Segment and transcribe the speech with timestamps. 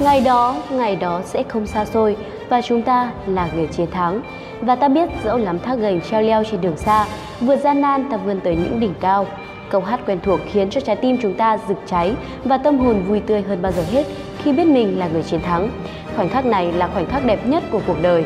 [0.00, 2.16] Ngày đó, ngày đó sẽ không xa xôi
[2.48, 4.20] và chúng ta là người chiến thắng.
[4.60, 7.06] Và ta biết dẫu lắm thác gành treo leo trên đường xa,
[7.40, 9.26] vượt gian nan ta vươn tới những đỉnh cao.
[9.70, 12.14] Câu hát quen thuộc khiến cho trái tim chúng ta rực cháy
[12.44, 14.06] và tâm hồn vui tươi hơn bao giờ hết
[14.38, 15.70] khi biết mình là người chiến thắng.
[16.16, 18.24] Khoảnh khắc này là khoảnh khắc đẹp nhất của cuộc đời.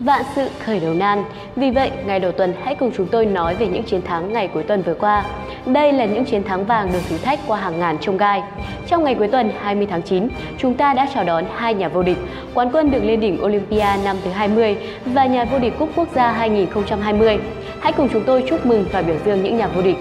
[0.00, 1.24] Vạn sự khởi đầu nan.
[1.56, 4.48] Vì vậy, ngày đầu tuần hãy cùng chúng tôi nói về những chiến thắng ngày
[4.48, 5.24] cuối tuần vừa qua.
[5.66, 8.42] Đây là những chiến thắng vàng được thử thách qua hàng ngàn trông gai.
[8.86, 12.02] Trong ngày cuối tuần 20 tháng 9, chúng ta đã chào đón hai nhà vô
[12.02, 12.16] địch,
[12.54, 16.08] quán quân được lên đỉnh Olympia năm thứ 20 và nhà vô địch Cúp Quốc
[16.14, 17.38] gia 2020.
[17.80, 19.96] Hãy cùng chúng tôi chúc mừng và biểu dương những nhà vô địch.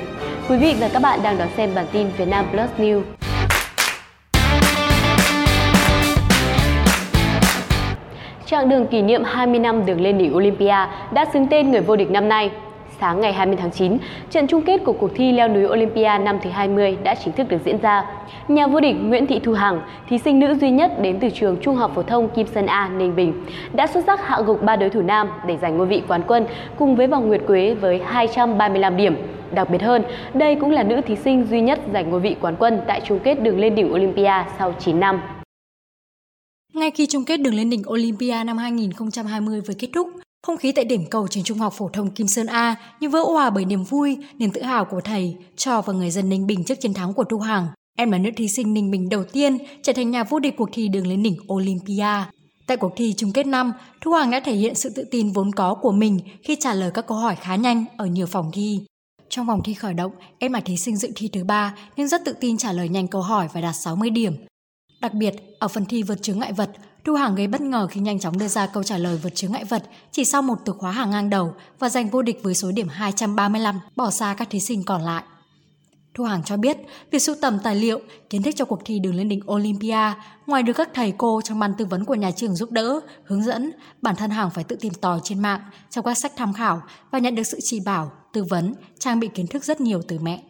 [0.49, 3.01] Quý vị và các bạn đang đón xem bản tin Việt Nam Plus News.
[8.45, 11.95] Chặng đường kỷ niệm 20 năm đường lên đỉnh Olympia đã xứng tên người vô
[11.95, 12.51] địch năm nay.
[12.99, 13.97] Sáng ngày 20 tháng 9,
[14.29, 17.49] trận chung kết của cuộc thi leo núi Olympia năm thứ 20 đã chính thức
[17.49, 18.05] được diễn ra.
[18.47, 21.57] Nhà vô địch Nguyễn Thị Thu Hằng, thí sinh nữ duy nhất đến từ trường
[21.61, 24.75] Trung học phổ thông Kim Sơn A, Ninh Bình, đã xuất sắc hạ gục ba
[24.75, 26.45] đối thủ nam để giành ngôi vị quán quân
[26.77, 29.15] cùng với vòng nguyệt quế với 235 điểm.
[29.51, 30.03] Đặc biệt hơn,
[30.33, 33.19] đây cũng là nữ thí sinh duy nhất giành ngôi vị quán quân tại chung
[33.19, 35.21] kết đường lên đỉnh Olympia sau 9 năm.
[36.73, 40.07] Ngay khi chung kết đường lên đỉnh Olympia năm 2020 vừa kết thúc,
[40.45, 43.19] không khí tại điểm cầu trường trung học phổ thông Kim Sơn A như vỡ
[43.19, 46.63] hòa bởi niềm vui, niềm tự hào của thầy, trò và người dân Ninh Bình
[46.63, 47.67] trước chiến thắng của Thu Hằng.
[47.97, 50.69] Em là nữ thí sinh Ninh Bình đầu tiên trở thành nhà vô địch cuộc
[50.73, 52.23] thi đường lên đỉnh Olympia.
[52.67, 55.51] Tại cuộc thi chung kết năm, Thu Hằng đã thể hiện sự tự tin vốn
[55.51, 58.79] có của mình khi trả lời các câu hỏi khá nhanh ở nhiều phòng thi.
[59.29, 62.21] Trong vòng thi khởi động, em là thí sinh dự thi thứ ba nhưng rất
[62.25, 64.33] tự tin trả lời nhanh câu hỏi và đạt 60 điểm.
[65.01, 66.71] Đặc biệt, ở phần thi vượt chướng ngại vật,
[67.05, 69.51] Thu Hằng gây bất ngờ khi nhanh chóng đưa ra câu trả lời vượt chướng
[69.51, 72.55] ngại vật chỉ sau một từ khóa hàng ngang đầu và giành vô địch với
[72.55, 75.23] số điểm 235, bỏ xa các thí sinh còn lại.
[76.13, 76.77] Thu Hằng cho biết,
[77.11, 80.13] việc sưu tầm tài liệu, kiến thức cho cuộc thi đường lên đỉnh Olympia,
[80.47, 83.43] ngoài được các thầy cô trong ban tư vấn của nhà trường giúp đỡ, hướng
[83.43, 83.71] dẫn,
[84.01, 86.81] bản thân Hằng phải tự tìm tòi trên mạng, trong các sách tham khảo
[87.11, 90.19] và nhận được sự chỉ bảo, tư vấn, trang bị kiến thức rất nhiều từ
[90.19, 90.43] mẹ.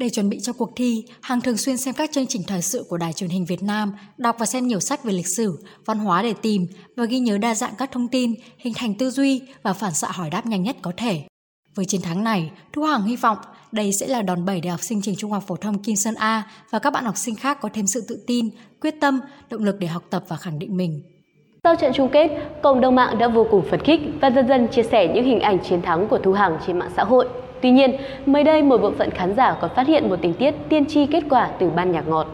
[0.00, 2.84] Để chuẩn bị cho cuộc thi, Hằng thường xuyên xem các chương trình thời sự
[2.88, 5.98] của Đài truyền hình Việt Nam, đọc và xem nhiều sách về lịch sử, văn
[5.98, 6.66] hóa để tìm
[6.96, 10.08] và ghi nhớ đa dạng các thông tin, hình thành tư duy và phản xạ
[10.10, 11.22] hỏi đáp nhanh nhất có thể.
[11.76, 13.38] Với chiến thắng này, Thu Hằng hy vọng
[13.72, 16.14] đây sẽ là đòn bẩy để học sinh trường Trung học phổ thông Kim Sơn
[16.14, 18.50] A và các bạn học sinh khác có thêm sự tự tin,
[18.80, 21.02] quyết tâm, động lực để học tập và khẳng định mình.
[21.64, 22.28] Sau trận chung kết,
[22.62, 25.40] cộng đồng mạng đã vô cùng phấn khích và dần dần chia sẻ những hình
[25.40, 27.28] ảnh chiến thắng của Thu Hằng trên mạng xã hội.
[27.62, 30.54] Tuy nhiên, mới đây một bộ phận khán giả còn phát hiện một tình tiết
[30.68, 32.26] tiên tri kết quả từ ban nhạc ngọt.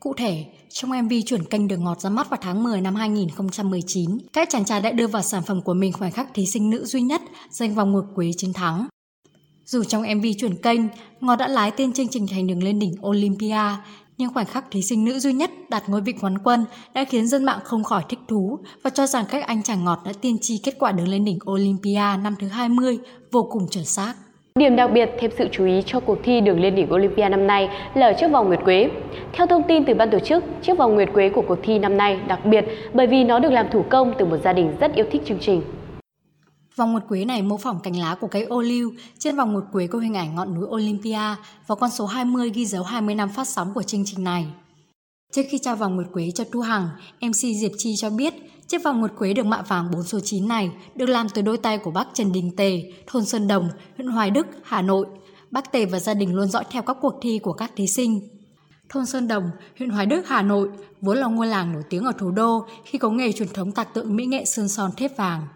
[0.00, 4.10] Cụ thể, trong MV chuyển kênh đường ngọt ra mắt vào tháng 10 năm 2019,
[4.32, 6.84] các chàng trai đã đưa vào sản phẩm của mình khoảnh khắc thí sinh nữ
[6.84, 8.86] duy nhất giành vòng ngược quế chiến thắng.
[9.64, 10.80] Dù trong MV chuyển kênh,
[11.20, 13.76] Ngọt đã lái tên chương trình thành đường lên đỉnh Olympia,
[14.18, 16.64] nhưng khoảnh khắc thí sinh nữ duy nhất đạt ngôi vị quán quân
[16.94, 19.98] đã khiến dân mạng không khỏi thích thú và cho rằng các anh chàng ngọt
[20.04, 22.98] đã tiên tri kết quả đường lên đỉnh Olympia năm thứ 20
[23.32, 24.14] vô cùng chuẩn xác.
[24.54, 27.46] Điểm đặc biệt thêm sự chú ý cho cuộc thi đường lên đỉnh Olympia năm
[27.46, 28.90] nay là ở chiếc vòng nguyệt quế.
[29.32, 31.96] Theo thông tin từ ban tổ chức, chiếc vòng nguyệt quế của cuộc thi năm
[31.96, 34.94] nay đặc biệt bởi vì nó được làm thủ công từ một gia đình rất
[34.94, 35.62] yêu thích chương trình.
[36.76, 39.64] Vòng nguyệt quế này mô phỏng cành lá của cây ô liu, trên vòng nguyệt
[39.72, 41.34] quế có hình ảnh ngọn núi Olympia
[41.66, 44.46] và con số 20 ghi dấu 20 năm phát sóng của chương trình này.
[45.30, 46.88] Trước khi trao vòng nguyệt quế cho Thu Hằng,
[47.20, 48.34] MC Diệp Chi cho biết
[48.68, 51.58] chiếc vòng nguyệt quế được mạ vàng 4 số 9 này được làm từ đôi
[51.58, 55.06] tay của bác Trần Đình Tề, thôn Sơn Đồng, huyện Hoài Đức, Hà Nội.
[55.50, 58.20] Bác Tề và gia đình luôn dõi theo các cuộc thi của các thí sinh.
[58.88, 60.68] Thôn Sơn Đồng, huyện Hoài Đức, Hà Nội
[61.00, 63.94] vốn là ngôi làng nổi tiếng ở thủ đô khi có nghề truyền thống tạc
[63.94, 65.46] tượng mỹ nghệ sơn son thép vàng.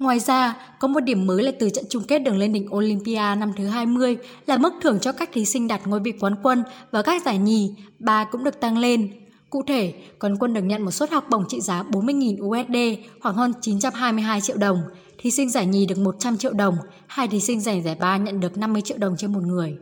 [0.00, 3.34] Ngoài ra, có một điểm mới là từ trận chung kết đường lên đỉnh Olympia
[3.38, 4.16] năm thứ 20
[4.46, 7.38] là mức thưởng cho các thí sinh đạt ngôi vị quán quân và các giải
[7.38, 9.10] nhì, ba cũng được tăng lên.
[9.50, 13.34] Cụ thể, quán quân được nhận một suất học bổng trị giá 40.000 USD, khoảng
[13.34, 14.78] hơn 922 triệu đồng.
[15.18, 18.40] Thí sinh giải nhì được 100 triệu đồng, hai thí sinh giành giải ba nhận
[18.40, 19.76] được 50 triệu đồng trên một người.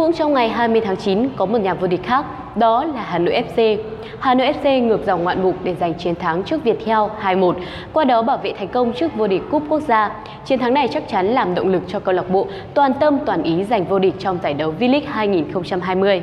[0.00, 2.24] Cũng trong ngày 20 tháng 9 có một nhà vô địch khác,
[2.56, 3.82] đó là Hà Nội FC.
[4.20, 7.54] Hà Nội FC ngược dòng ngoạn mục để giành chiến thắng trước Viettel 2-1,
[7.92, 10.24] qua đó bảo vệ thành công trước vô địch cúp quốc gia.
[10.46, 13.42] Chiến thắng này chắc chắn làm động lực cho câu lạc bộ toàn tâm toàn
[13.42, 16.22] ý giành vô địch trong giải đấu V-League 2020.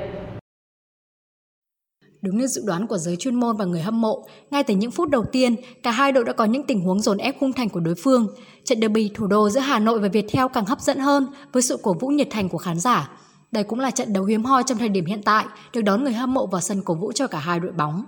[2.21, 4.91] Đúng như dự đoán của giới chuyên môn và người hâm mộ, ngay từ những
[4.91, 7.69] phút đầu tiên, cả hai đội đã có những tình huống dồn ép khung thành
[7.69, 8.27] của đối phương.
[8.63, 11.79] Trận derby thủ đô giữa Hà Nội và Viettel càng hấp dẫn hơn với sự
[11.83, 13.09] cổ vũ nhiệt thành của khán giả.
[13.51, 16.13] Đây cũng là trận đấu hiếm hoi trong thời điểm hiện tại, được đón người
[16.13, 18.03] hâm mộ vào sân cổ vũ cho cả hai đội bóng.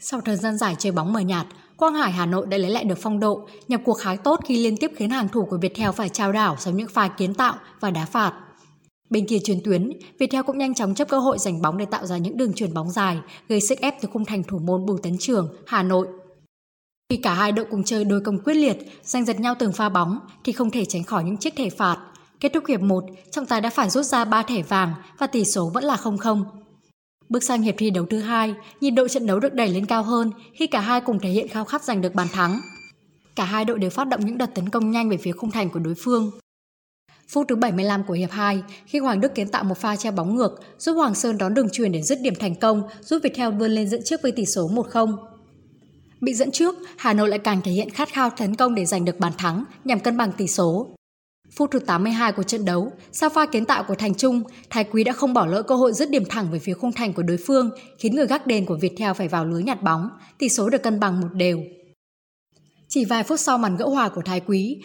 [0.00, 1.46] Sau thời gian dài chơi bóng mờ nhạt,
[1.76, 4.56] Quang Hải Hà Nội đã lấy lại được phong độ, nhập cuộc khá tốt khi
[4.56, 7.54] liên tiếp khiến hàng thủ của Viettel phải trao đảo sau những pha kiến tạo
[7.80, 8.32] và đá phạt.
[9.10, 12.06] Bên kia truyền tuyến, Viettel cũng nhanh chóng chấp cơ hội giành bóng để tạo
[12.06, 13.18] ra những đường truyền bóng dài,
[13.48, 16.08] gây sức ép từ khung thành thủ môn Bùi Tấn Trường, Hà Nội.
[17.10, 19.88] Khi cả hai đội cùng chơi đôi công quyết liệt, giành giật nhau từng pha
[19.88, 21.98] bóng thì không thể tránh khỏi những chiếc thẻ phạt.
[22.40, 25.44] Kết thúc hiệp 1, trọng tài đã phải rút ra 3 thẻ vàng và tỷ
[25.44, 26.44] số vẫn là 0-0.
[27.28, 30.02] Bước sang hiệp thi đấu thứ hai, nhịp độ trận đấu được đẩy lên cao
[30.02, 32.60] hơn khi cả hai cùng thể hiện khao khát giành được bàn thắng.
[33.36, 35.70] Cả hai đội đều phát động những đợt tấn công nhanh về phía khung thành
[35.70, 36.30] của đối phương.
[37.28, 40.34] Phút thứ 75 của hiệp 2, khi Hoàng Đức kiến tạo một pha treo bóng
[40.34, 43.70] ngược, giúp Hoàng Sơn đón đường truyền để dứt điểm thành công, giúp Viettel vươn
[43.70, 45.16] lên dẫn trước với tỷ số 1-0.
[46.20, 49.04] Bị dẫn trước, Hà Nội lại càng thể hiện khát khao tấn công để giành
[49.04, 50.96] được bàn thắng nhằm cân bằng tỷ số.
[51.56, 55.04] Phút thứ 82 của trận đấu, sau pha kiến tạo của Thành Trung, Thái Quý
[55.04, 57.36] đã không bỏ lỡ cơ hội dứt điểm thẳng về phía khung thành của đối
[57.46, 60.08] phương, khiến người gác đền của Viettel phải vào lưới nhặt bóng,
[60.38, 61.60] tỷ số được cân bằng một đều.
[62.88, 64.80] Chỉ vài phút sau màn gỡ hòa của Thái Quý,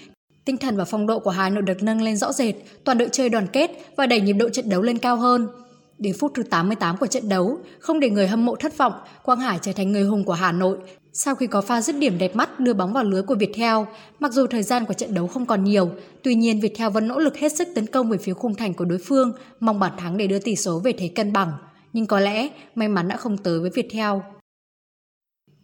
[0.45, 3.09] tinh thần và phong độ của Hà Nội được nâng lên rõ rệt, toàn đội
[3.11, 5.47] chơi đoàn kết và đẩy nhịp độ trận đấu lên cao hơn.
[5.97, 9.39] Đến phút thứ 88 của trận đấu, không để người hâm mộ thất vọng, Quang
[9.39, 10.77] Hải trở thành người hùng của Hà Nội
[11.13, 13.77] sau khi có pha dứt điểm đẹp mắt đưa bóng vào lưới của Viettel,
[14.19, 15.91] mặc dù thời gian của trận đấu không còn nhiều,
[16.23, 18.85] tuy nhiên Viettel vẫn nỗ lực hết sức tấn công về phía khung thành của
[18.85, 21.51] đối phương, mong bàn thắng để đưa tỷ số về thế cân bằng.
[21.93, 24.11] Nhưng có lẽ may mắn đã không tới với Viettel.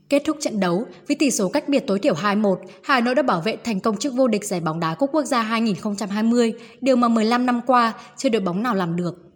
[0.10, 3.22] Kết thúc trận đấu, với tỷ số cách biệt tối thiểu 2-1, Hà Nội đã
[3.22, 6.96] bảo vệ thành công chức vô địch giải bóng đá Cúp Quốc gia 2020, điều
[6.96, 9.27] mà 15 năm qua chưa đội bóng nào làm được.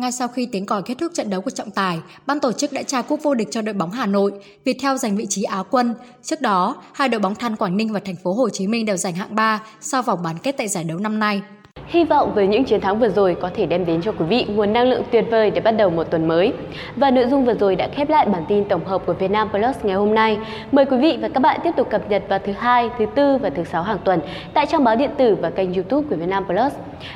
[0.00, 2.72] Ngay sau khi tiếng còi kết thúc trận đấu của trọng tài, ban tổ chức
[2.72, 4.32] đã trao cúp vô địch cho đội bóng Hà Nội,
[4.64, 5.94] Viettel giành vị trí Á quân.
[6.22, 8.96] Trước đó, hai đội bóng Than Quảng Ninh và Thành phố Hồ Chí Minh đều
[8.96, 11.42] giành hạng 3 sau vòng bán kết tại giải đấu năm nay.
[11.90, 14.46] Hy vọng với những chiến thắng vừa rồi có thể đem đến cho quý vị
[14.48, 16.52] nguồn năng lượng tuyệt vời để bắt đầu một tuần mới.
[16.96, 19.76] Và nội dung vừa rồi đã khép lại bản tin tổng hợp của Vietnam Plus
[19.82, 20.38] ngày hôm nay.
[20.72, 23.36] Mời quý vị và các bạn tiếp tục cập nhật vào thứ hai, thứ tư
[23.36, 24.20] và thứ sáu hàng tuần
[24.54, 26.72] tại trang báo điện tử và kênh YouTube của Vietnam Plus.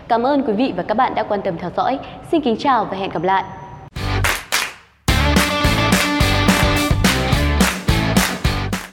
[0.08, 1.98] Cảm ơn quý vị và các bạn đã quan tâm theo dõi.
[2.30, 3.44] Xin kính chào và hẹn gặp lại.